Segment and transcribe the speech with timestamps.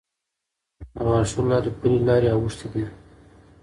[0.93, 2.83] د غاښو له لارې پلې لارې اوښتې دي.